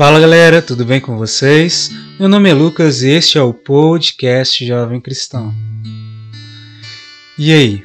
Fala 0.00 0.18
galera, 0.18 0.62
tudo 0.62 0.82
bem 0.82 0.98
com 0.98 1.18
vocês? 1.18 1.90
Meu 2.18 2.26
nome 2.26 2.48
é 2.48 2.54
Lucas 2.54 3.02
e 3.02 3.10
este 3.10 3.36
é 3.36 3.42
o 3.42 3.52
podcast 3.52 4.64
Jovem 4.64 4.98
Cristão. 4.98 5.54
E 7.36 7.52
aí? 7.52 7.84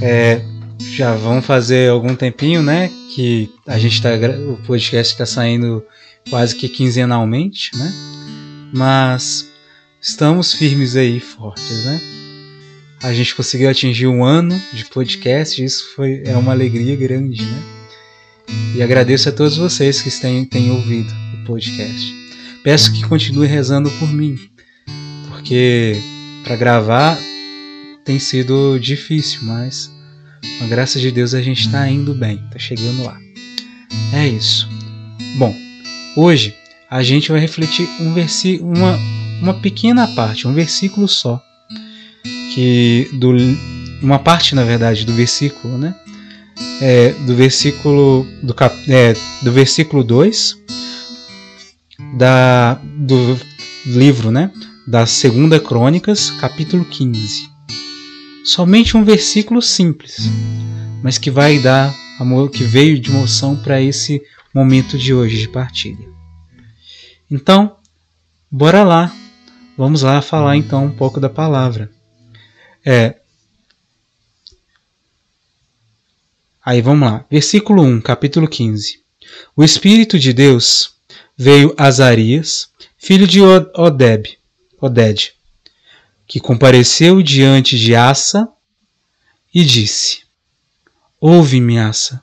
É, 0.00 0.40
já 0.78 1.12
vão 1.16 1.42
fazer 1.42 1.90
algum 1.90 2.14
tempinho, 2.14 2.62
né? 2.62 2.88
Que 3.12 3.52
a 3.66 3.80
gente 3.80 4.00
tá. 4.00 4.10
O 4.48 4.56
podcast 4.64 5.14
está 5.14 5.26
saindo 5.26 5.84
quase 6.30 6.54
que 6.54 6.68
quinzenalmente, 6.68 7.76
né? 7.76 7.92
Mas 8.72 9.50
estamos 10.00 10.54
firmes 10.54 10.94
aí, 10.94 11.18
fortes, 11.18 11.84
né? 11.84 12.00
A 13.02 13.12
gente 13.12 13.34
conseguiu 13.34 13.68
atingir 13.68 14.06
um 14.06 14.24
ano 14.24 14.56
de 14.72 14.84
podcast, 14.84 15.64
isso 15.64 15.96
foi, 15.96 16.22
é 16.24 16.36
uma 16.36 16.52
alegria 16.52 16.94
grande, 16.94 17.44
né? 17.44 17.83
E 18.74 18.82
agradeço 18.82 19.28
a 19.28 19.32
todos 19.32 19.56
vocês 19.56 20.02
que 20.02 20.10
têm, 20.10 20.44
têm 20.44 20.70
ouvido 20.70 21.12
o 21.34 21.44
podcast. 21.46 22.14
Peço 22.62 22.92
que 22.92 23.06
continue 23.06 23.46
rezando 23.46 23.90
por 23.92 24.12
mim, 24.12 24.36
porque 25.28 25.96
para 26.42 26.56
gravar 26.56 27.18
tem 28.04 28.18
sido 28.18 28.78
difícil, 28.78 29.40
mas 29.42 29.90
com 30.58 30.64
a 30.64 30.68
graça 30.68 30.98
de 30.98 31.10
Deus 31.10 31.34
a 31.34 31.42
gente 31.42 31.66
está 31.66 31.88
indo 31.88 32.14
bem, 32.14 32.40
está 32.46 32.58
chegando 32.58 33.04
lá. 33.04 33.18
É 34.12 34.26
isso. 34.28 34.68
Bom, 35.36 35.54
hoje 36.16 36.54
a 36.90 37.02
gente 37.02 37.30
vai 37.30 37.40
refletir 37.40 37.88
um 38.00 38.14
uma, 38.60 38.98
uma 39.40 39.54
pequena 39.54 40.06
parte, 40.08 40.46
um 40.46 40.54
versículo 40.54 41.08
só, 41.08 41.42
que 42.54 43.08
do 43.14 43.34
uma 44.02 44.18
parte 44.18 44.54
na 44.54 44.64
verdade 44.64 45.04
do 45.04 45.12
versículo, 45.12 45.78
né? 45.78 45.94
É, 46.80 47.10
do 47.26 47.34
versículo 47.34 48.26
do, 48.42 48.54
cap, 48.54 48.74
é, 48.90 49.14
do 49.42 49.52
versículo 49.52 50.02
2 50.04 50.58
da, 52.16 52.74
do 52.74 53.38
livro, 53.86 54.30
né, 54.30 54.50
da 54.86 55.06
Segunda 55.06 55.58
Crônicas, 55.58 56.30
capítulo 56.30 56.84
15. 56.84 57.48
Somente 58.44 58.96
um 58.96 59.04
versículo 59.04 59.62
simples, 59.62 60.28
mas 61.02 61.18
que 61.18 61.30
vai 61.30 61.58
dar 61.58 61.94
amor, 62.20 62.50
que 62.50 62.64
veio 62.64 62.98
de 62.98 63.10
emoção 63.10 63.56
para 63.56 63.80
esse 63.80 64.22
momento 64.54 64.98
de 64.98 65.14
hoje 65.14 65.38
de 65.38 65.48
partilha. 65.48 66.08
Então, 67.30 67.76
bora 68.50 68.84
lá. 68.84 69.12
Vamos 69.76 70.02
lá 70.02 70.22
falar 70.22 70.56
então 70.56 70.84
um 70.84 70.90
pouco 70.90 71.18
da 71.18 71.28
palavra. 71.28 71.90
É, 72.84 73.16
Aí 76.64 76.80
vamos 76.80 77.06
lá. 77.06 77.26
Versículo 77.30 77.82
1, 77.82 78.00
capítulo 78.00 78.48
15. 78.48 79.02
O 79.54 79.62
Espírito 79.62 80.18
de 80.18 80.32
Deus 80.32 80.94
veio 81.36 81.74
a 81.76 81.84
Azarias, 81.84 82.70
filho 82.96 83.26
de 83.26 83.42
Odeb, 83.42 84.38
Oded, 84.80 85.34
que 86.26 86.40
compareceu 86.40 87.22
diante 87.22 87.78
de 87.78 87.94
Assa 87.94 88.48
e 89.52 89.62
disse: 89.62 90.22
Ouve-me, 91.20 91.78
Assa, 91.78 92.22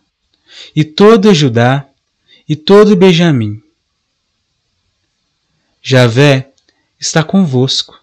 e 0.76 0.84
todo 0.84 1.34
Judá, 1.36 1.88
e 2.50 2.56
todo 2.56 2.96
Benjamim. 2.96 3.62
Javé 5.84 6.52
está 7.00 7.24
convosco, 7.24 8.00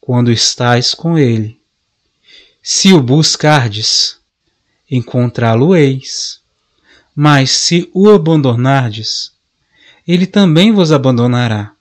quando 0.00 0.32
estais 0.32 0.94
com 0.94 1.18
ele. 1.18 1.60
Se 2.62 2.94
o 2.94 3.00
buscardes, 3.02 4.18
encontrá-lo-eis. 4.90 6.40
Mas 7.14 7.50
se 7.50 7.90
o 7.94 8.10
abandonardes, 8.10 9.32
ele 10.06 10.26
também 10.26 10.72
vos 10.72 10.92
abandonará. 10.92 11.74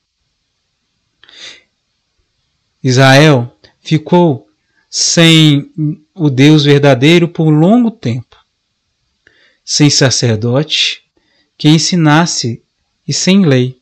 Israel 2.84 3.56
ficou 3.82 4.48
sem 4.90 5.72
o 6.14 6.30
Deus 6.30 6.64
verdadeiro 6.64 7.28
por 7.28 7.50
longo 7.50 7.92
tempo, 7.92 8.38
sem 9.64 9.90
sacerdote 9.90 11.04
que 11.58 11.68
ensinasse 11.68 12.64
e 13.08 13.14
sem 13.14 13.46
lei. 13.46 13.78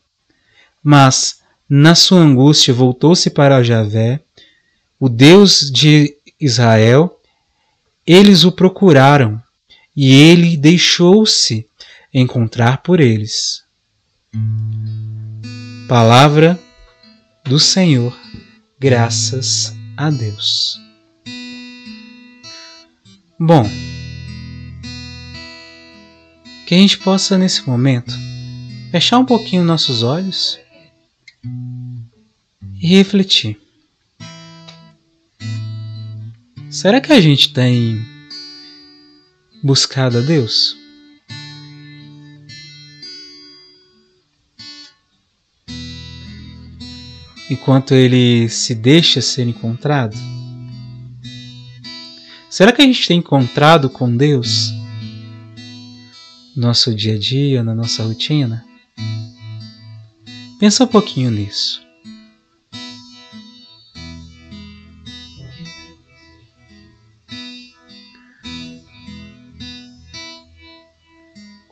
Mas, 0.81 1.39
na 1.69 1.95
sua 1.95 2.19
angústia, 2.19 2.73
voltou-se 2.73 3.29
para 3.29 3.63
Javé, 3.63 4.19
o 4.99 5.07
Deus 5.07 5.71
de 5.71 6.15
Israel, 6.39 7.19
eles 8.05 8.43
o 8.43 8.51
procuraram 8.51 9.41
e 9.95 10.11
ele 10.13 10.57
deixou-se 10.57 11.65
encontrar 12.13 12.79
por 12.79 12.99
eles. 12.99 13.63
Palavra 15.87 16.59
do 17.45 17.59
Senhor, 17.59 18.17
graças 18.79 19.73
a 19.95 20.09
Deus. 20.09 20.79
Bom, 23.39 23.69
que 26.65 26.75
a 26.75 26.77
gente 26.77 26.97
possa 26.97 27.37
nesse 27.37 27.67
momento 27.67 28.13
fechar 28.91 29.19
um 29.19 29.25
pouquinho 29.25 29.63
nossos 29.63 30.03
olhos 30.03 30.59
e 32.81 32.87
refletir. 32.87 33.62
Será 36.73 36.99
que 36.99 37.13
a 37.13 37.21
gente 37.21 37.53
tem 37.53 38.03
buscado 39.63 40.17
a 40.17 40.21
Deus? 40.21 40.75
Enquanto 47.47 47.93
ele 47.93 48.49
se 48.49 48.73
deixa 48.73 49.21
ser 49.21 49.47
encontrado? 49.47 50.17
Será 52.49 52.71
que 52.71 52.81
a 52.81 52.85
gente 52.85 53.07
tem 53.07 53.19
encontrado 53.19 53.87
com 53.87 54.17
Deus 54.17 54.71
no 56.55 56.63
nosso 56.63 56.91
dia 56.95 57.13
a 57.13 57.19
dia, 57.19 57.63
na 57.63 57.75
nossa 57.75 58.03
rotina? 58.03 58.65
Pensa 60.59 60.85
um 60.85 60.87
pouquinho 60.87 61.29
nisso. 61.29 61.82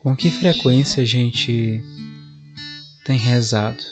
Com 0.02 0.16
que 0.16 0.32
frequência 0.32 1.04
a 1.04 1.06
gente 1.06 1.80
tem 3.06 3.20
rezado? 3.20 3.84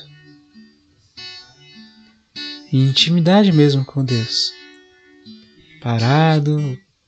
Em 2.73 2.89
intimidade 2.89 3.51
mesmo 3.51 3.85
com 3.85 4.03
Deus. 4.03 4.51
Parado, 5.79 6.57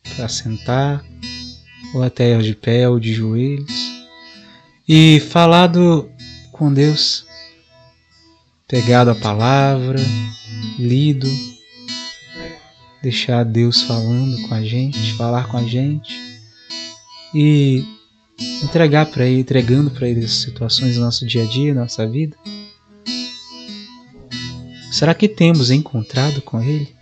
para 0.04 0.30
sentar, 0.30 1.04
ou 1.96 2.04
até 2.04 2.38
de 2.38 2.54
pé 2.54 2.88
ou 2.88 3.00
de 3.00 3.12
joelhos. 3.12 3.74
E 4.88 5.20
falado 5.20 6.08
com 6.52 6.72
Deus, 6.72 7.26
pegado 8.68 9.10
a 9.10 9.16
palavra, 9.16 10.00
lido, 10.78 11.28
deixar 13.02 13.44
Deus 13.46 13.82
falando 13.82 14.48
com 14.48 14.54
a 14.54 14.62
gente, 14.64 15.14
falar 15.14 15.48
com 15.48 15.58
a 15.58 15.64
gente. 15.64 16.14
E 17.34 17.84
entregar 18.64 19.06
para 19.08 19.26
ele, 19.26 19.42
entregando 19.42 19.92
para 19.92 20.08
ele 20.08 20.24
as 20.24 20.32
situações 20.32 20.96
do 20.96 21.02
nosso 21.02 21.26
dia 21.26 21.44
a 21.44 21.46
dia, 21.46 21.74
nossa 21.74 22.08
vida? 22.08 22.36
Será 24.92 25.14
que 25.14 25.28
temos 25.28 25.72
encontrado 25.72 26.42
com 26.42 26.62
ele? 26.62 26.94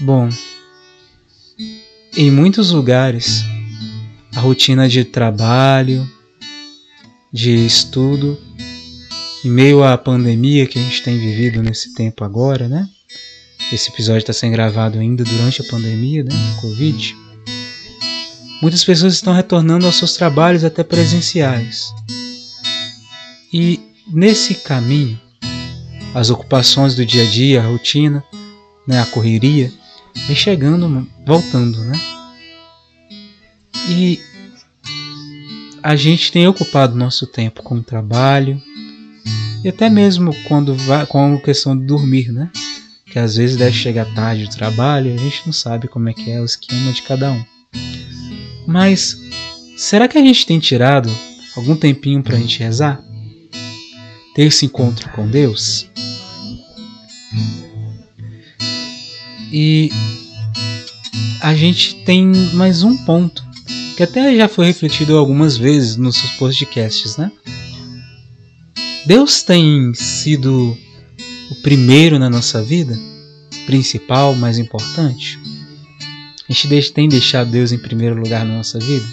Bom, 0.00 0.28
em 2.16 2.30
muitos 2.30 2.70
lugares, 2.70 3.42
a 4.36 4.40
rotina 4.40 4.88
de 4.88 5.04
trabalho, 5.04 6.08
de 7.32 7.66
estudo, 7.66 8.38
em 9.44 9.50
meio 9.50 9.82
à 9.82 9.98
pandemia 9.98 10.66
que 10.66 10.78
a 10.78 10.82
gente 10.82 11.02
tem 11.02 11.18
vivido 11.18 11.62
nesse 11.62 11.94
tempo 11.94 12.22
agora, 12.22 12.68
né? 12.68 12.88
Esse 13.72 13.90
episódio 13.90 14.20
está 14.20 14.32
sendo 14.32 14.52
gravado 14.52 14.98
ainda 14.98 15.24
durante 15.24 15.62
a 15.62 15.64
pandemia, 15.64 16.22
né? 16.22 16.30
Covid. 16.60 17.23
Muitas 18.64 18.82
pessoas 18.82 19.12
estão 19.12 19.34
retornando 19.34 19.84
aos 19.84 19.96
seus 19.96 20.14
trabalhos 20.14 20.64
até 20.64 20.82
presenciais. 20.82 21.92
E 23.52 23.78
nesse 24.10 24.54
caminho, 24.54 25.20
as 26.14 26.30
ocupações 26.30 26.94
do 26.94 27.04
dia 27.04 27.24
a 27.24 27.30
dia, 27.30 27.60
a 27.60 27.66
rotina, 27.66 28.24
né, 28.88 29.02
a 29.02 29.04
correria, 29.04 29.70
vem 30.26 30.34
chegando, 30.34 31.06
voltando, 31.26 31.78
né? 31.84 31.92
E 33.86 34.18
a 35.82 35.94
gente 35.94 36.32
tem 36.32 36.48
ocupado 36.48 36.96
nosso 36.96 37.26
tempo 37.26 37.62
com 37.62 37.74
o 37.74 37.82
trabalho 37.82 38.58
e 39.62 39.68
até 39.68 39.90
mesmo 39.90 40.34
quando 40.48 40.74
vai 40.74 41.04
com 41.04 41.34
a 41.34 41.38
questão 41.38 41.76
de 41.78 41.84
dormir, 41.84 42.32
né? 42.32 42.50
Que 43.12 43.18
às 43.18 43.36
vezes 43.36 43.58
deve 43.58 43.76
chegar 43.76 44.06
tarde 44.14 44.46
do 44.46 44.56
trabalho, 44.56 45.12
a 45.12 45.18
gente 45.18 45.42
não 45.44 45.52
sabe 45.52 45.86
como 45.86 46.08
é 46.08 46.14
que 46.14 46.30
é 46.30 46.40
o 46.40 46.46
esquema 46.46 46.92
de 46.92 47.02
cada 47.02 47.30
um. 47.30 47.44
Mas 48.66 49.16
será 49.76 50.08
que 50.08 50.18
a 50.18 50.22
gente 50.22 50.46
tem 50.46 50.58
tirado 50.58 51.10
algum 51.56 51.76
tempinho 51.76 52.22
para 52.22 52.36
a 52.36 52.40
gente 52.40 52.58
rezar? 52.58 53.02
Ter 54.34 54.44
esse 54.44 54.66
encontro 54.66 55.08
com 55.10 55.28
Deus? 55.28 55.86
E 59.52 59.90
a 61.40 61.54
gente 61.54 62.04
tem 62.04 62.32
mais 62.54 62.82
um 62.82 62.96
ponto 63.04 63.44
que 63.96 64.02
até 64.02 64.34
já 64.36 64.48
foi 64.48 64.66
refletido 64.66 65.16
algumas 65.16 65.56
vezes 65.56 65.96
nos 65.96 66.16
seus 66.16 66.32
podcasts, 66.32 67.16
né? 67.16 67.30
Deus 69.06 69.42
tem 69.42 69.92
sido 69.94 70.76
o 71.50 71.54
primeiro 71.56 72.18
na 72.18 72.30
nossa 72.30 72.62
vida, 72.62 72.98
principal, 73.66 74.34
mais 74.34 74.58
importante. 74.58 75.38
A 76.48 76.52
gente 76.52 76.92
tem 76.92 77.08
deixado 77.08 77.50
Deus 77.50 77.72
em 77.72 77.78
primeiro 77.78 78.14
lugar 78.14 78.44
na 78.44 78.56
nossa 78.56 78.78
vida. 78.78 79.06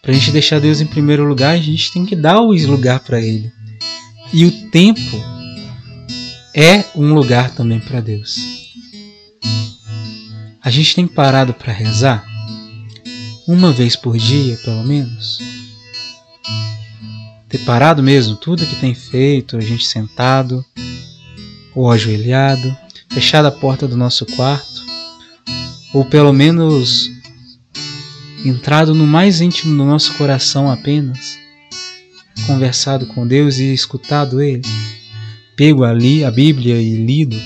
Para 0.00 0.12
a 0.12 0.14
gente 0.14 0.30
deixar 0.30 0.60
Deus 0.60 0.80
em 0.80 0.86
primeiro 0.86 1.24
lugar, 1.24 1.54
a 1.54 1.60
gente 1.60 1.92
tem 1.92 2.06
que 2.06 2.16
dar 2.16 2.40
o 2.40 2.52
lugar 2.52 3.00
para 3.00 3.20
Ele. 3.20 3.52
E 4.32 4.44
o 4.44 4.70
tempo 4.70 5.22
é 6.54 6.84
um 6.94 7.12
lugar 7.12 7.50
também 7.54 7.80
para 7.80 8.00
Deus. 8.00 8.36
A 10.62 10.70
gente 10.70 10.94
tem 10.94 11.06
parado 11.06 11.52
para 11.52 11.72
rezar 11.72 12.26
uma 13.46 13.72
vez 13.72 13.96
por 13.96 14.16
dia, 14.16 14.56
pelo 14.58 14.84
menos. 14.84 15.38
Ter 17.48 17.58
parado 17.58 18.02
mesmo 18.02 18.36
tudo 18.36 18.66
que 18.66 18.76
tem 18.76 18.94
feito, 18.94 19.56
a 19.56 19.60
gente 19.60 19.86
sentado 19.86 20.64
ou 21.74 21.90
ajoelhado, 21.90 22.76
fechado 23.10 23.46
a 23.46 23.52
porta 23.52 23.86
do 23.86 23.96
nosso 23.96 24.24
quarto, 24.26 24.84
ou 25.92 26.04
pelo 26.04 26.32
menos 26.32 27.10
entrado 28.44 28.94
no 28.94 29.06
mais 29.06 29.40
íntimo 29.40 29.76
do 29.76 29.84
nosso 29.84 30.14
coração 30.14 30.70
apenas, 30.70 31.38
conversado 32.46 33.06
com 33.06 33.26
Deus 33.26 33.58
e 33.58 33.72
escutado 33.72 34.40
Ele 34.40 34.62
pego 35.56 35.82
ali 35.82 36.24
a 36.24 36.30
Bíblia 36.30 36.80
e 36.80 36.94
lido? 36.94 37.36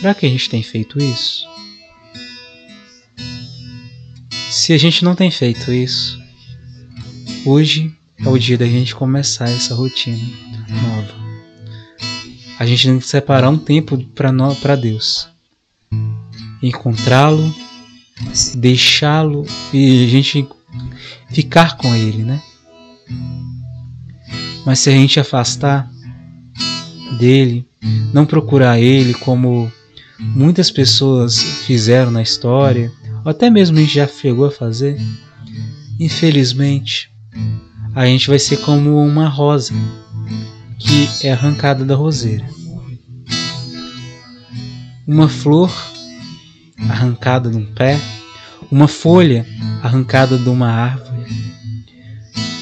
Será 0.00 0.14
que 0.14 0.24
a 0.24 0.28
gente 0.28 0.48
tem 0.48 0.62
feito 0.62 0.98
isso? 0.98 1.46
Se 4.50 4.72
a 4.72 4.78
gente 4.78 5.04
não 5.04 5.14
tem 5.14 5.30
feito 5.30 5.70
isso, 5.70 6.18
hoje 7.44 7.94
é 8.18 8.28
o 8.28 8.38
dia 8.38 8.56
da 8.56 8.66
gente 8.66 8.94
começar 8.94 9.50
essa 9.50 9.74
rotina 9.74 10.26
nova. 10.70 11.25
A 12.58 12.66
gente 12.66 12.86
tem 12.86 12.98
que 12.98 13.06
separar 13.06 13.50
um 13.50 13.58
tempo 13.58 13.98
para 14.14 14.76
Deus, 14.76 15.28
encontrá-lo, 16.62 17.54
deixá-lo 18.54 19.44
e 19.72 20.04
a 20.04 20.08
gente 20.08 20.48
ficar 21.30 21.76
com 21.76 21.94
Ele, 21.94 22.22
né? 22.22 22.42
Mas 24.64 24.80
se 24.80 24.90
a 24.90 24.92
gente 24.92 25.20
afastar, 25.20 25.88
dele, 27.16 27.66
não 28.12 28.26
procurar 28.26 28.78
ele 28.78 29.14
como 29.14 29.70
muitas 30.18 30.70
pessoas 30.70 31.42
fizeram 31.66 32.10
na 32.10 32.22
história, 32.22 32.92
ou 33.24 33.30
até 33.30 33.50
mesmo 33.50 33.76
a 33.76 33.80
gente 33.80 33.94
já 33.94 34.06
chegou 34.06 34.46
a 34.46 34.50
fazer, 34.50 34.98
infelizmente, 35.98 37.10
a 37.94 38.06
gente 38.06 38.28
vai 38.28 38.38
ser 38.38 38.58
como 38.58 39.02
uma 39.04 39.28
rosa 39.28 39.74
que 40.78 41.26
é 41.26 41.32
arrancada 41.32 41.84
da 41.84 41.94
roseira. 41.94 42.46
Uma 45.06 45.28
flor 45.28 45.72
arrancada 46.88 47.50
de 47.50 47.56
um 47.56 47.66
pé, 47.74 47.98
uma 48.70 48.88
folha 48.88 49.46
arrancada 49.82 50.38
de 50.38 50.48
uma 50.48 50.68
árvore, 50.68 51.26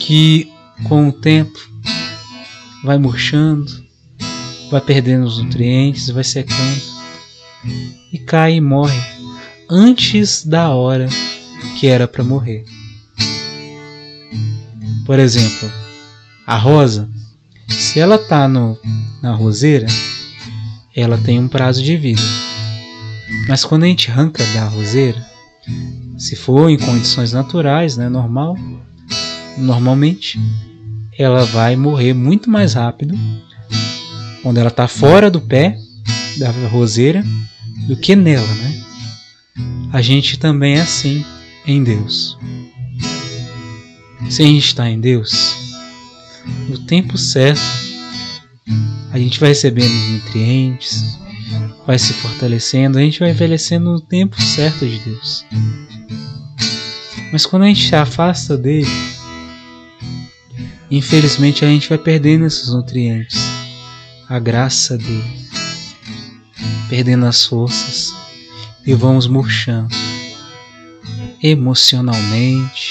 que 0.01 0.53
com 0.85 1.09
o 1.09 1.13
tempo 1.13 1.59
vai 2.85 2.99
murchando, 2.99 3.85
vai 4.71 4.81
perdendo 4.81 5.25
os 5.25 5.39
nutrientes, 5.39 6.11
vai 6.11 6.25
secando 6.25 6.83
e 8.13 8.19
cai 8.19 8.55
e 8.55 8.61
morre 8.61 9.01
antes 9.71 10.45
da 10.45 10.71
hora 10.71 11.09
que 11.79 11.87
era 11.87 12.07
para 12.07 12.23
morrer. 12.23 12.65
Por 15.07 15.19
exemplo, 15.19 15.71
a 16.47 16.57
rosa, 16.57 17.09
se 17.69 18.01
ela 18.01 18.19
tá 18.19 18.49
no, 18.49 18.79
na 19.23 19.35
roseira, 19.35 19.87
ela 20.95 21.19
tem 21.19 21.39
um 21.39 21.49
prazo 21.49 21.83
de 21.83 21.97
vida. 21.97 22.23
Mas 23.49 23.65
quando 23.65 23.85
a 23.85 23.87
gente 23.87 24.11
arranca 24.11 24.45
da 24.55 24.65
roseira, 24.67 25.25
se 26.19 26.37
for 26.37 26.71
em 26.71 26.79
condições 26.79 27.33
naturais, 27.33 27.97
né, 27.97 28.09
normal, 28.09 28.57
normalmente 29.59 30.41
ela 31.19 31.45
vai 31.45 31.77
morrer 31.77 32.13
muito 32.13 32.51
mais 32.51 32.75
rápido 32.75 33.17
quando 34.43 34.59
ela 34.59 34.69
está 34.69 34.87
fora 34.89 35.31
do 35.31 35.41
pé 35.41 35.79
da 36.39 36.51
roseira 36.69 37.25
do 37.87 37.97
que 37.97 38.17
nela, 38.17 38.47
né? 38.47 38.83
A 39.93 40.03
gente 40.03 40.39
também 40.39 40.77
é 40.77 40.83
assim 40.83 41.25
em 41.67 41.83
Deus. 41.83 42.37
Se 44.29 44.43
a 44.43 44.47
gente 44.47 44.67
está 44.67 44.89
em 44.89 44.99
Deus, 44.99 45.64
no 46.69 46.79
tempo 46.79 47.17
certo, 47.17 47.61
a 49.11 49.19
gente 49.19 49.39
vai 49.39 49.51
recebendo 49.51 49.93
os 49.93 50.09
nutrientes, 50.09 51.19
vai 51.87 51.99
se 51.99 52.13
fortalecendo, 52.15 52.99
a 52.99 53.01
gente 53.01 53.21
vai 53.21 53.31
envelhecendo 53.31 53.93
no 53.93 54.01
tempo 54.01 54.41
certo 54.41 54.87
de 54.87 54.99
Deus. 54.99 55.45
Mas 57.33 57.45
quando 57.45 57.65
a 57.65 57.67
gente 57.67 57.89
se 57.89 57.95
afasta 57.95 58.57
dele, 58.57 58.87
infelizmente 60.91 61.65
a 61.65 61.69
gente 61.69 61.89
vai 61.89 61.99
perdendo 61.99 62.47
esses 62.47 62.69
nutrientes. 62.69 63.39
A 64.29 64.39
graça 64.39 64.97
dele, 64.97 65.49
perdendo 66.89 67.27
as 67.27 67.45
forças. 67.45 68.15
E 68.87 68.95
vamos 68.95 69.27
murchando. 69.27 69.95
Emocionalmente, 71.43 72.91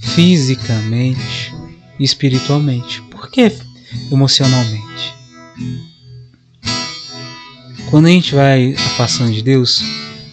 fisicamente 0.00 1.53
espiritualmente. 1.98 3.02
Por 3.02 3.30
que 3.30 3.52
emocionalmente? 4.10 5.14
Quando 7.90 8.06
a 8.06 8.10
gente 8.10 8.34
vai 8.34 8.74
afastando 8.74 9.32
de 9.32 9.42
Deus, 9.42 9.82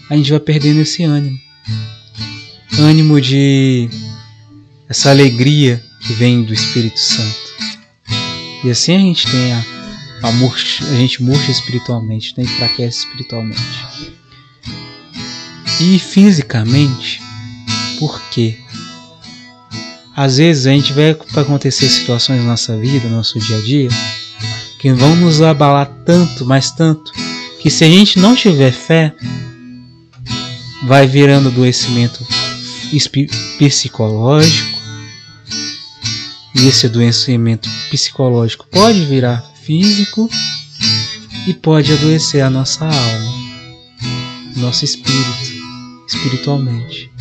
a 0.10 0.15
gente 0.15 0.32
vai 0.32 0.39
perdendo 0.39 0.82
esse 0.82 1.03
ânimo. 1.03 1.38
Ânimo 2.80 3.22
de 3.22 3.89
essa 4.89 5.10
alegria 5.10 5.84
que 6.01 6.13
vem 6.13 6.44
do 6.44 6.53
Espírito 6.53 7.00
Santo. 7.00 7.51
E 8.63 8.70
assim 8.70 8.96
a 8.96 9.00
gente 9.00 9.27
tem 9.30 9.53
a, 9.53 9.63
a, 10.24 10.32
murcha, 10.32 10.84
a 10.86 10.96
gente 10.96 11.22
murcha 11.22 11.51
espiritualmente, 11.51 12.34
né? 12.38 12.44
enfraquece 12.44 13.00
espiritualmente. 13.00 13.62
E 15.80 15.98
fisicamente, 15.98 17.22
por 18.00 18.22
quê? 18.30 18.58
Às 20.15 20.38
vezes 20.38 20.68
a 20.68 20.72
gente 20.72 20.94
vai 20.94 21.12
acontecer 21.12 21.88
situações 21.88 22.39
na 22.39 22.51
nossa 22.51 22.77
vida, 22.77 23.08
no 23.08 23.18
nosso 23.18 23.39
dia 23.39 23.58
a 23.58 23.62
dia, 23.62 23.89
que 24.80 24.91
vão 24.91 25.15
nos 25.15 25.41
abalar 25.41 25.88
tanto, 26.06 26.46
mas 26.46 26.72
tanto, 26.72 27.12
que 27.62 27.70
se 27.70 27.84
a 27.84 27.88
gente 27.88 28.20
não 28.20 28.36
tiver 28.36 28.72
fé, 28.72 29.13
vai 30.84 31.08
virando 31.08 31.50
adoecimento 31.50 32.25
psicológico, 33.58 34.80
e 36.56 36.68
esse 36.68 36.88
adoecimento 36.88 37.70
psicológico 37.89 38.68
pode 38.70 39.06
virar 39.06 39.41
físico 39.63 40.30
e 41.48 41.53
pode 41.53 41.94
adoecer 41.94 42.44
a 42.44 42.50
nossa 42.50 42.86
alma, 42.86 43.34
nosso 44.58 44.84
espírito, 44.84 45.53
espiritualmente. 46.08 47.12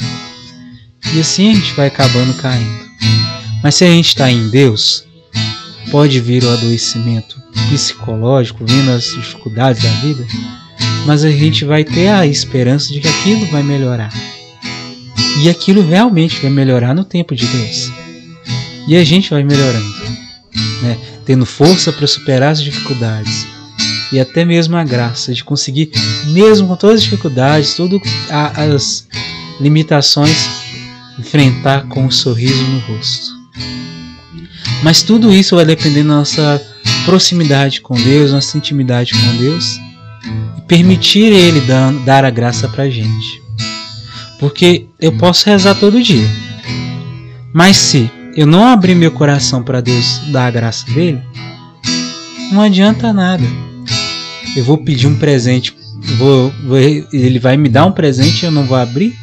E 1.14 1.20
assim 1.20 1.50
a 1.50 1.54
gente 1.54 1.72
vai 1.74 1.88
acabando 1.88 2.34
caindo. 2.34 2.90
Mas 3.62 3.74
se 3.74 3.84
a 3.84 3.88
gente 3.88 4.08
está 4.08 4.30
em 4.30 4.48
Deus, 4.48 5.04
pode 5.90 6.20
vir 6.20 6.44
o 6.44 6.50
adoecimento 6.50 7.40
psicológico, 7.68 8.64
vindo 8.64 8.90
as 8.90 9.04
dificuldades 9.04 9.82
da 9.82 9.90
vida, 10.00 10.26
mas 11.06 11.24
a 11.24 11.30
gente 11.30 11.64
vai 11.64 11.84
ter 11.84 12.08
a 12.08 12.26
esperança 12.26 12.92
de 12.92 13.00
que 13.00 13.08
aquilo 13.08 13.46
vai 13.46 13.62
melhorar. 13.62 14.12
E 15.42 15.48
aquilo 15.48 15.82
realmente 15.82 16.40
vai 16.40 16.50
melhorar 16.50 16.94
no 16.94 17.04
tempo 17.04 17.34
de 17.34 17.46
Deus. 17.46 17.90
E 18.86 18.96
a 18.96 19.04
gente 19.04 19.30
vai 19.30 19.42
melhorando, 19.42 19.94
né? 20.82 20.98
tendo 21.24 21.46
força 21.46 21.92
para 21.92 22.06
superar 22.06 22.52
as 22.52 22.62
dificuldades 22.62 23.46
e 24.12 24.18
até 24.18 24.44
mesmo 24.44 24.76
a 24.76 24.84
graça 24.84 25.32
de 25.32 25.44
conseguir, 25.44 25.90
mesmo 26.26 26.66
com 26.66 26.76
todas 26.76 26.96
as 26.96 27.02
dificuldades, 27.04 27.74
todas 27.74 28.00
as 28.28 29.06
limitações, 29.60 30.59
enfrentar 31.20 31.86
com 31.86 32.04
um 32.04 32.10
sorriso 32.10 32.62
no 32.64 32.78
rosto. 32.80 33.40
Mas 34.82 35.02
tudo 35.02 35.32
isso 35.32 35.56
vai 35.56 35.64
depender 35.64 36.02
da 36.02 36.08
nossa 36.08 36.60
proximidade 37.04 37.80
com 37.80 37.94
Deus, 37.94 38.32
nossa 38.32 38.56
intimidade 38.56 39.12
com 39.12 39.36
Deus 39.36 39.78
e 40.56 40.60
permitir 40.62 41.32
Ele 41.32 41.60
dar, 42.04 42.24
a 42.24 42.30
graça 42.30 42.68
para 42.68 42.88
gente. 42.88 43.42
Porque 44.38 44.86
eu 44.98 45.12
posso 45.12 45.48
rezar 45.48 45.74
todo 45.74 46.02
dia. 46.02 46.28
Mas 47.52 47.76
se 47.76 48.10
eu 48.34 48.46
não 48.46 48.66
abrir 48.66 48.94
meu 48.94 49.10
coração 49.10 49.62
para 49.62 49.80
Deus 49.80 50.20
dar 50.28 50.46
a 50.46 50.50
graça 50.50 50.90
dele, 50.90 51.20
não 52.52 52.62
adianta 52.62 53.12
nada. 53.12 53.44
Eu 54.56 54.64
vou 54.64 54.78
pedir 54.78 55.06
um 55.06 55.16
presente, 55.16 55.76
vou, 56.16 56.52
vou, 56.64 56.78
ele 56.78 57.38
vai 57.38 57.56
me 57.56 57.68
dar 57.68 57.84
um 57.84 57.92
presente 57.92 58.42
e 58.42 58.46
eu 58.46 58.50
não 58.50 58.64
vou 58.64 58.76
abrir. 58.76 59.14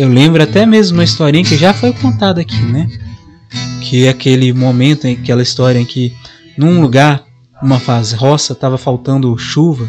Eu 0.00 0.08
lembro 0.08 0.42
até 0.42 0.64
mesmo 0.64 0.96
uma 0.96 1.04
historinha 1.04 1.44
que 1.44 1.58
já 1.58 1.74
foi 1.74 1.92
contada 1.92 2.40
aqui, 2.40 2.58
né? 2.62 2.88
Que 3.82 4.06
é 4.06 4.08
aquele 4.08 4.50
momento, 4.50 5.06
aquela 5.06 5.42
história 5.42 5.78
em 5.78 5.84
que 5.84 6.16
num 6.56 6.80
lugar, 6.80 7.22
uma 7.62 7.78
fase 7.78 8.16
roça, 8.16 8.54
estava 8.54 8.78
faltando 8.78 9.36
chuva 9.36 9.86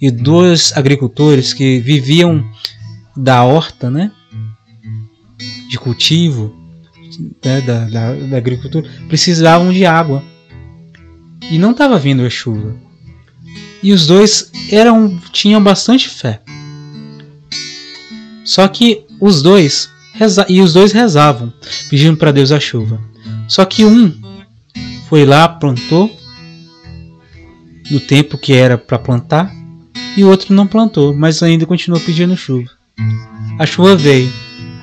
e 0.00 0.08
dois 0.08 0.72
agricultores 0.76 1.52
que 1.52 1.80
viviam 1.80 2.48
da 3.16 3.42
horta, 3.42 3.90
né? 3.90 4.12
De 5.68 5.80
cultivo, 5.80 6.54
né? 7.44 7.60
da, 7.60 7.86
da, 7.86 8.14
da 8.14 8.36
agricultura, 8.36 8.88
precisavam 9.08 9.72
de 9.72 9.84
água 9.84 10.22
e 11.50 11.58
não 11.58 11.72
estava 11.72 11.98
vindo 11.98 12.24
a 12.24 12.30
chuva. 12.30 12.76
E 13.82 13.92
os 13.92 14.06
dois 14.06 14.52
eram 14.70 15.18
tinham 15.32 15.60
bastante 15.60 16.08
fé. 16.08 16.40
Só 18.44 18.68
que 18.68 19.03
os 19.26 19.40
dois 19.40 19.88
reza, 20.12 20.44
e 20.50 20.60
os 20.60 20.74
dois 20.74 20.92
rezavam, 20.92 21.50
pedindo 21.88 22.14
para 22.14 22.30
Deus 22.30 22.52
a 22.52 22.60
chuva. 22.60 23.00
Só 23.48 23.64
que 23.64 23.82
um 23.82 24.12
foi 25.08 25.24
lá, 25.24 25.48
plantou 25.48 26.14
no 27.90 28.00
tempo 28.00 28.36
que 28.36 28.52
era 28.52 28.76
para 28.76 28.98
plantar, 28.98 29.50
e 30.14 30.22
o 30.22 30.28
outro 30.28 30.52
não 30.54 30.66
plantou, 30.66 31.16
mas 31.16 31.42
ainda 31.42 31.64
continuou 31.64 31.98
pedindo 32.02 32.36
chuva. 32.36 32.68
A 33.58 33.64
chuva 33.64 33.96
veio. 33.96 34.30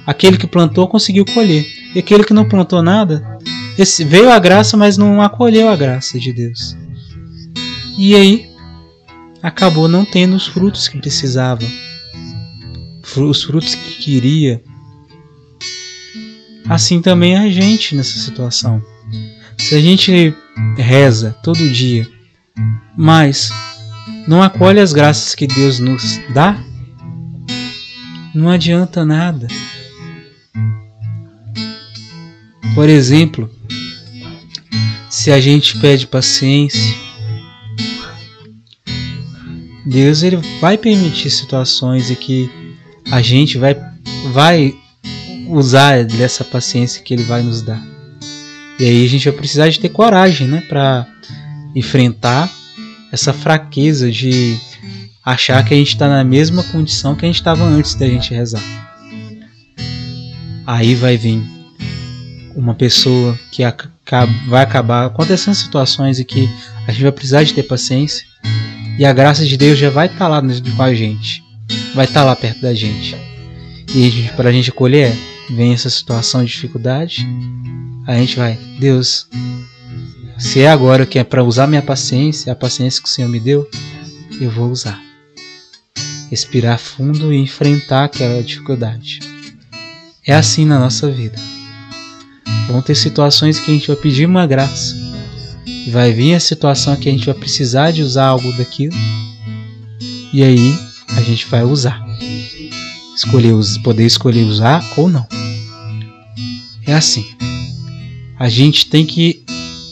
Aquele 0.07 0.37
que 0.37 0.47
plantou 0.47 0.87
conseguiu 0.87 1.23
colher, 1.23 1.63
e 1.93 1.99
aquele 1.99 2.23
que 2.23 2.33
não 2.33 2.49
plantou 2.49 2.81
nada, 2.81 3.37
esse, 3.77 4.03
veio 4.03 4.31
a 4.31 4.39
graça, 4.39 4.75
mas 4.75 4.97
não 4.97 5.21
acolheu 5.21 5.69
a 5.69 5.75
graça 5.75 6.19
de 6.19 6.33
Deus. 6.33 6.75
E 7.95 8.15
aí 8.15 8.49
acabou 9.43 9.87
não 9.87 10.03
tendo 10.03 10.35
os 10.35 10.47
frutos 10.47 10.87
que 10.87 10.97
precisava, 10.97 11.63
os 13.17 13.43
frutos 13.43 13.75
que 13.75 14.03
queria. 14.03 14.63
Assim 16.69 17.01
também 17.01 17.37
a 17.37 17.49
gente 17.49 17.95
nessa 17.95 18.17
situação. 18.19 18.81
Se 19.57 19.75
a 19.75 19.79
gente 19.79 20.33
reza 20.77 21.35
todo 21.43 21.69
dia, 21.69 22.07
mas 22.97 23.51
não 24.27 24.41
acolhe 24.41 24.79
as 24.79 24.93
graças 24.93 25.35
que 25.35 25.47
Deus 25.47 25.79
nos 25.79 26.19
dá, 26.33 26.63
não 28.33 28.49
adianta 28.49 29.03
nada. 29.03 29.47
Por 32.73 32.87
exemplo, 32.87 33.49
se 35.09 35.29
a 35.31 35.41
gente 35.41 35.77
pede 35.79 36.07
paciência, 36.07 36.95
Deus 39.85 40.23
ele 40.23 40.37
vai 40.61 40.77
permitir 40.77 41.29
situações 41.29 42.09
em 42.09 42.15
que 42.15 42.49
a 43.11 43.21
gente 43.21 43.57
vai, 43.57 43.75
vai 44.31 44.73
usar 45.47 46.05
dessa 46.05 46.43
paciência 46.43 47.03
que 47.03 47.13
ele 47.13 47.23
vai 47.23 47.43
nos 47.43 47.61
dar. 47.61 47.81
E 48.79 48.85
aí 48.85 49.05
a 49.05 49.09
gente 49.09 49.29
vai 49.29 49.37
precisar 49.37 49.69
de 49.69 49.79
ter 49.79 49.89
coragem, 49.89 50.47
né, 50.47 50.61
para 50.61 51.05
enfrentar 51.75 52.49
essa 53.11 53.33
fraqueza 53.33 54.09
de 54.09 54.57
achar 55.23 55.63
que 55.63 55.73
a 55.73 55.77
gente 55.77 55.89
está 55.89 56.07
na 56.07 56.23
mesma 56.23 56.63
condição 56.63 57.15
que 57.15 57.25
a 57.25 57.27
gente 57.27 57.35
estava 57.35 57.63
antes 57.63 57.93
da 57.95 58.07
gente 58.07 58.33
rezar. 58.33 58.63
Aí 60.65 60.95
vai 60.95 61.17
vir 61.17 61.41
uma 62.55 62.73
pessoa 62.73 63.37
que 63.51 63.63
vai 64.47 64.63
acabar 64.63 65.05
acontecendo 65.05 65.55
situações 65.55 66.19
em 66.19 66.23
que 66.23 66.49
a 66.87 66.91
gente 66.91 67.03
vai 67.03 67.11
precisar 67.11 67.43
de 67.43 67.53
ter 67.53 67.63
paciência 67.63 68.25
e 68.97 69.05
a 69.05 69.13
graça 69.13 69.45
de 69.45 69.57
Deus 69.57 69.77
já 69.77 69.89
vai 69.89 70.07
estar 70.07 70.19
tá 70.19 70.27
lá 70.27 70.41
com 70.41 70.83
a 70.83 70.93
gente, 70.93 71.43
vai 71.93 72.05
estar 72.05 72.21
tá 72.21 72.25
lá 72.25 72.35
perto 72.35 72.61
da 72.61 72.73
gente. 72.73 73.15
E 73.93 74.29
para 74.35 74.49
a 74.49 74.51
gente 74.51 74.71
colher, 74.71 75.13
vem 75.49 75.73
essa 75.73 75.89
situação 75.89 76.43
de 76.43 76.51
dificuldade, 76.51 77.27
a 78.07 78.15
gente 78.15 78.37
vai, 78.37 78.57
Deus, 78.79 79.27
se 80.37 80.61
é 80.61 80.69
agora 80.69 81.05
que 81.05 81.19
é 81.19 81.23
para 81.23 81.43
usar 81.43 81.67
minha 81.67 81.81
paciência, 81.81 82.51
a 82.51 82.55
paciência 82.55 83.01
que 83.01 83.07
o 83.07 83.11
Senhor 83.11 83.29
me 83.29 83.39
deu, 83.39 83.69
eu 84.39 84.49
vou 84.49 84.71
usar. 84.71 84.99
Respirar 86.29 86.79
fundo 86.79 87.33
e 87.33 87.37
enfrentar 87.37 88.05
aquela 88.05 88.41
dificuldade. 88.41 89.19
É 90.25 90.33
assim 90.33 90.65
na 90.65 90.79
nossa 90.79 91.11
vida. 91.11 91.37
Vão 92.67 92.81
ter 92.81 92.95
situações 92.95 93.59
que 93.59 93.69
a 93.69 93.73
gente 93.73 93.87
vai 93.87 93.95
pedir 93.97 94.25
uma 94.25 94.47
graça. 94.47 94.95
Vai 95.89 96.11
vir 96.13 96.33
a 96.33 96.39
situação 96.39 96.95
que 96.95 97.09
a 97.09 97.11
gente 97.11 97.25
vai 97.25 97.35
precisar 97.35 97.91
de 97.91 98.01
usar 98.01 98.25
algo 98.25 98.51
daquilo. 98.53 98.95
E 100.33 100.43
aí 100.43 100.90
a 101.15 101.21
gente 101.21 101.45
vai 101.47 101.63
usar. 101.63 102.05
Escolher, 103.15 103.53
poder 103.83 104.05
escolher 104.05 104.43
usar 104.43 104.83
ou 104.97 105.09
não. 105.09 105.27
É 106.85 106.93
assim. 106.93 107.25
A 108.39 108.49
gente 108.49 108.87
tem 108.87 109.05
que 109.05 109.43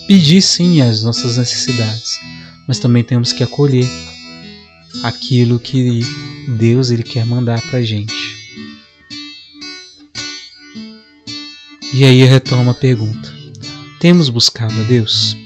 pedir 0.08 0.42
sim 0.42 0.82
as 0.82 1.04
nossas 1.04 1.38
necessidades, 1.38 2.20
mas 2.68 2.80
também 2.80 3.04
temos 3.04 3.32
que 3.32 3.44
acolher 3.44 3.88
aquilo 5.04 5.60
que 5.60 6.02
Deus 6.58 6.90
ele 6.90 7.04
quer 7.04 7.26
mandar 7.26 7.62
para 7.62 7.82
gente. 7.82 8.14
E 11.94 12.04
aí 12.04 12.24
retoma 12.24 12.72
a 12.72 12.76
pergunta: 12.76 13.32
temos 14.00 14.30
buscado 14.30 14.74
a 14.80 14.84
Deus? 14.84 15.38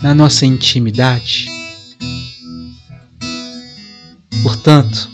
Na 0.00 0.14
nossa 0.14 0.46
intimidade? 0.46 1.53
Portanto, 4.44 5.10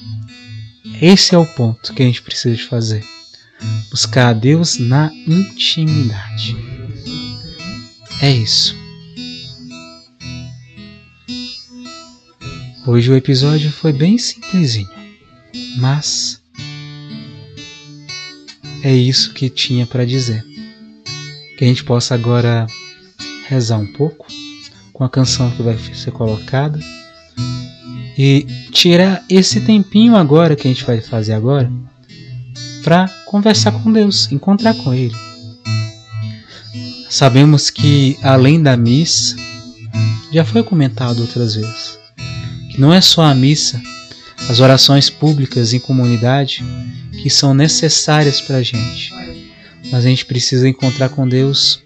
esse 1.00 1.36
é 1.36 1.38
o 1.38 1.46
ponto 1.46 1.94
que 1.94 2.02
a 2.02 2.04
gente 2.04 2.20
precisa 2.20 2.56
de 2.56 2.64
fazer 2.64 3.06
buscar 3.88 4.30
a 4.30 4.32
Deus 4.32 4.76
na 4.76 5.08
intimidade. 5.24 6.56
É 8.20 8.32
isso. 8.32 8.74
Hoje 12.84 13.12
o 13.12 13.14
episódio 13.14 13.70
foi 13.70 13.92
bem 13.92 14.18
simplesinho, 14.18 14.90
mas 15.76 16.42
é 18.82 18.92
isso 18.92 19.32
que 19.32 19.48
tinha 19.48 19.86
para 19.86 20.04
dizer. 20.04 20.44
Que 21.56 21.64
a 21.64 21.68
gente 21.68 21.84
possa 21.84 22.16
agora 22.16 22.66
rezar 23.46 23.78
um 23.78 23.92
pouco 23.92 24.26
com 24.92 25.04
a 25.04 25.08
canção 25.08 25.52
que 25.52 25.62
vai 25.62 25.78
ser 25.78 26.10
colocada 26.10 26.80
e 28.16 28.46
tirar 28.70 29.24
esse 29.28 29.60
tempinho 29.60 30.16
agora 30.16 30.56
que 30.56 30.66
a 30.68 30.70
gente 30.70 30.84
vai 30.84 31.00
fazer 31.00 31.32
agora 31.32 31.70
para 32.82 33.08
conversar 33.26 33.72
com 33.72 33.92
Deus, 33.92 34.30
encontrar 34.32 34.74
com 34.74 34.92
Ele. 34.92 35.14
Sabemos 37.08 37.70
que 37.70 38.16
além 38.22 38.62
da 38.62 38.76
missa, 38.76 39.36
já 40.32 40.44
foi 40.44 40.62
comentado 40.62 41.20
outras 41.20 41.54
vezes, 41.54 41.98
que 42.70 42.80
não 42.80 42.92
é 42.92 43.00
só 43.00 43.22
a 43.22 43.34
missa, 43.34 43.80
as 44.48 44.60
orações 44.60 45.10
públicas 45.10 45.72
em 45.72 45.80
comunidade 45.80 46.64
que 47.20 47.28
são 47.28 47.52
necessárias 47.52 48.40
para 48.40 48.58
a 48.58 48.62
gente, 48.62 49.12
mas 49.90 50.04
a 50.04 50.08
gente 50.08 50.24
precisa 50.24 50.68
encontrar 50.68 51.08
com 51.10 51.28
Deus 51.28 51.82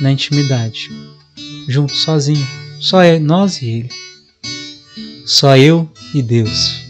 na 0.00 0.12
intimidade, 0.12 0.90
junto, 1.66 1.94
sozinho, 1.94 2.46
só 2.78 2.98
nós 3.20 3.60
e 3.62 3.68
Ele, 3.68 3.88
só 5.24 5.56
eu 5.56 5.90
e 6.14 6.22
Deus, 6.22 6.82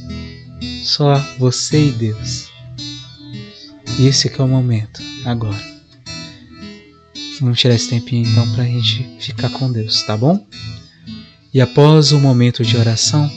só 0.82 1.14
você 1.38 1.88
e 1.88 1.92
Deus. 1.92 2.50
Esse 4.00 4.28
que 4.30 4.40
é 4.40 4.44
o 4.44 4.48
momento, 4.48 5.02
agora. 5.24 5.72
Vamos 7.40 7.58
tirar 7.58 7.74
esse 7.74 7.90
tempinho 7.90 8.26
então 8.26 8.50
para 8.54 8.64
a 8.64 8.66
gente 8.66 9.16
ficar 9.20 9.50
com 9.50 9.70
Deus, 9.70 10.02
tá 10.02 10.16
bom? 10.16 10.46
E 11.52 11.60
após 11.60 12.12
o 12.12 12.18
momento 12.18 12.64
de 12.64 12.76
oração, 12.76 13.30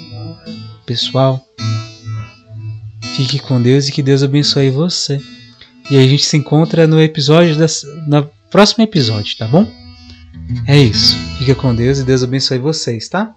pessoal, 0.85 1.45
fique 3.15 3.39
com 3.39 3.61
Deus 3.61 3.87
e 3.87 3.91
que 3.91 4.01
Deus 4.01 4.23
abençoe 4.23 4.69
você. 4.69 5.19
E 5.89 5.97
a 5.97 6.07
gente 6.07 6.25
se 6.25 6.37
encontra 6.37 6.87
no 6.87 7.01
episódio 7.01 7.57
das, 7.57 7.83
no 8.07 8.29
próximo 8.49 8.83
episódio, 8.83 9.37
tá 9.37 9.47
bom? 9.47 9.69
É 10.67 10.77
isso. 10.77 11.15
Fica 11.37 11.55
com 11.55 11.75
Deus 11.75 11.99
e 11.99 12.03
Deus 12.03 12.23
abençoe 12.23 12.57
vocês, 12.57 13.09
tá? 13.09 13.35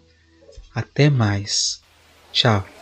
Até 0.79 1.11
mais. 1.11 1.81
Tchau. 2.33 2.78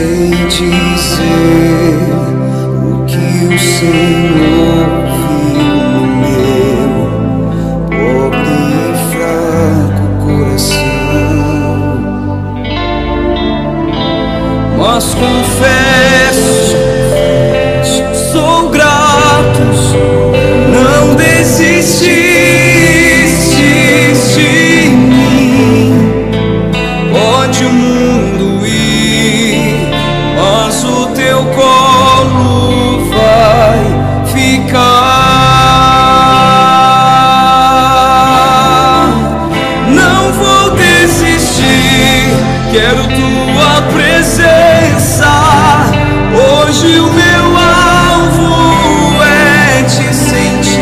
Sei 0.00 0.30
dizer 0.48 1.26
o 2.82 3.04
que 3.04 3.54
o 3.54 3.58
Senhor 3.58 4.69
Quero 42.72 43.02
tua 43.02 43.82
presença. 43.92 45.26
Hoje 46.32 47.00
o 47.00 47.12
meu 47.12 47.56
alvo 47.56 49.20
é 49.24 49.82
te 49.82 50.14
sentir. 50.14 50.78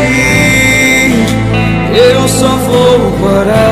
Eu 1.91 2.27
só 2.27 2.57
vou 2.57 3.11
parar. 3.13 3.68